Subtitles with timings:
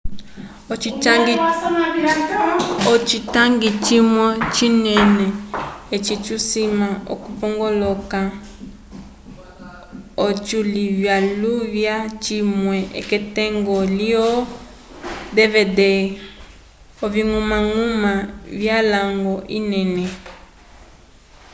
[3.01, 5.25] ocitangi cimwe cinene
[5.95, 8.17] eci tusima okupongolola
[10.25, 11.95] ociluvyaluvya
[12.25, 12.77] cimwe
[13.07, 14.27] k'etungo lyo
[15.35, 15.79] dvd
[17.05, 18.13] oviñgumañguma
[18.59, 20.05] vyalwañgo enene